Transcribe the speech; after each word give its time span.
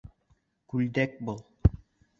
Күлдәк 0.73 1.21
был! 1.31 1.47